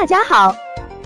[0.00, 0.54] 大家好，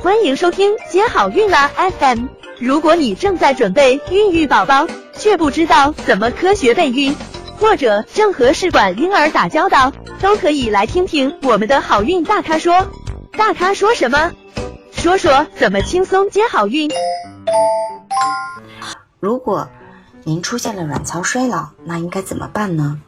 [0.02, 2.26] 欢迎收听接好运啦 FM。
[2.58, 7.16] 如果你正在准备孕育宝宝，却不知道怎么科学备孕，
[7.56, 12.86] 或者正和试管婴儿打交道，都可以来听听我们的好运大咖说。
[13.32, 14.30] 大咖说什么？
[14.92, 16.90] 说说怎么轻松接好运。
[19.20, 19.66] 如果
[20.22, 23.00] 您出现了卵巢衰老，那应该怎么办呢？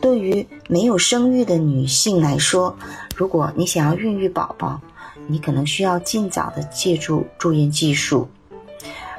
[0.00, 2.76] 对于没有生育的女性来说，
[3.16, 4.80] 如果你想要孕育宝宝，
[5.26, 8.28] 你可能需要尽早的借助助孕技术。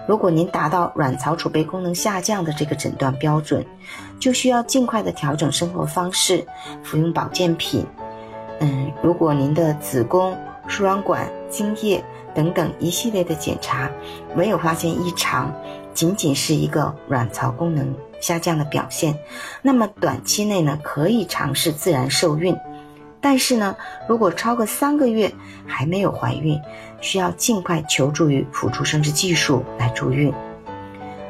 [0.07, 3.65] 如果您达到卵巢储备功能下降的这个诊断标准，
[4.19, 6.45] 就需要尽快的调整生活方式，
[6.83, 7.85] 服用保健品。
[8.59, 12.03] 嗯，如果您的子宫、输卵管、精液
[12.33, 13.89] 等等一系列的检查
[14.35, 15.51] 没有发现异常，
[15.93, 17.93] 仅仅是一个卵巢功能。
[18.21, 19.17] 下降的表现，
[19.61, 22.55] 那么短期内呢可以尝试自然受孕，
[23.25, 23.75] 但是呢，
[24.07, 25.33] 如果超过三个月
[25.65, 26.61] 还没有怀孕，
[27.01, 30.31] 需要尽快求助于辅助生殖技术来助孕。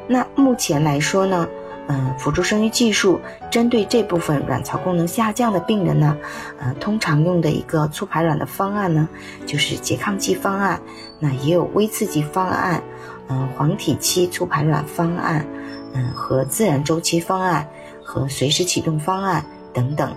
[0.06, 1.48] 那目前来说呢，
[1.88, 6.18] 嗯，辅助生育技术针对这部分卵巢功能下降的病人呢，
[6.60, 9.08] 呃，通常用的一个促排卵的方案呢，
[9.46, 10.78] 就是拮抗剂方案，
[11.18, 12.84] 那也有微刺激方案，
[13.30, 15.48] 嗯，黄体期促排卵方案。
[15.94, 17.66] 嗯，和自然周期方案
[18.04, 19.42] 和随时启动方案
[19.74, 20.14] 等等，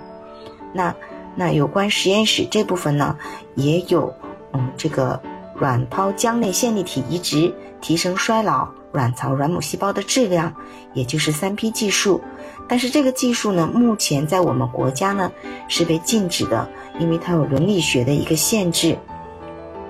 [0.73, 0.93] 那
[1.39, 3.17] 那有关实验室这部分呢，
[3.55, 4.13] 也有
[4.53, 5.21] 嗯这个
[5.55, 10.53] 卵泡浆内线粒体移植，提升衰老卵巢卵母细胞的质量，
[10.95, 12.21] 也就是三 P 技术。
[12.67, 15.31] 但是这个技术呢，目前在我们国家呢
[15.69, 18.99] 是被禁止的，因为它有伦理学的一个限制。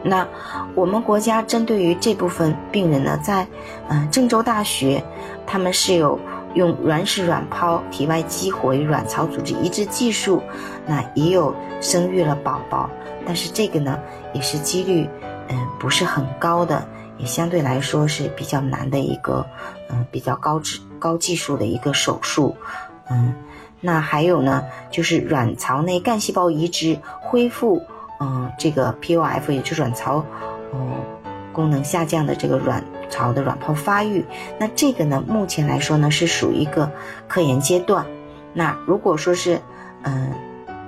[0.03, 0.29] 那
[0.75, 3.47] 我们国家针对于这部分病人呢，在
[3.89, 5.03] 嗯郑州大学，
[5.47, 6.21] 他们是有
[6.55, 10.43] 用原始卵泡体外激活与卵巢组织移植技术，
[10.87, 12.89] 那也有生育了宝宝，
[13.27, 13.99] 但是这个呢
[14.33, 15.09] 也是几率
[15.49, 16.87] 嗯不是很高的，
[17.19, 19.47] 也相对来说是比较难的一个
[19.91, 22.57] 嗯比较高质高技术的一个手术，
[23.11, 23.35] 嗯，
[23.81, 27.83] 那还有呢就是卵巢内干细胞移植恢复。
[28.21, 30.25] 嗯，这个 POF 也就是卵巢，
[30.75, 30.91] 嗯，
[31.59, 34.25] 功能下降的这个卵巢的卵泡发育，
[34.61, 36.89] 那这个呢，目前来说呢是属于一个
[37.27, 38.07] 科研阶段。
[38.55, 39.61] 那如果说是，
[40.05, 40.33] 嗯，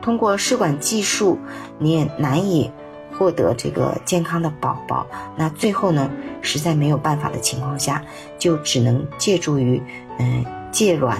[0.00, 1.36] 通过试管技术
[1.76, 2.70] 你也难以
[3.18, 5.04] 获得这个健康的宝宝，
[5.36, 6.08] 那最后呢，
[6.40, 8.00] 实在没有办法的情况下，
[8.38, 9.82] 就只能借助于，
[10.20, 11.18] 嗯，借卵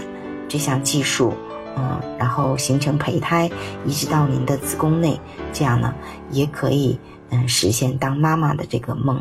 [0.49, 1.35] 这项技术。
[1.77, 3.51] 嗯，然后形成胚胎
[3.85, 5.19] 移植到您的子宫内，
[5.53, 5.93] 这样呢
[6.31, 6.97] 也可以
[7.31, 9.21] 嗯实现当妈妈的这个梦。